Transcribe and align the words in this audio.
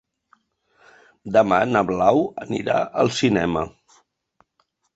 Demà 1.35 1.59
na 1.75 1.83
Blau 1.91 2.23
anirà 2.47 2.81
al 3.05 3.15
cinema. 3.21 3.67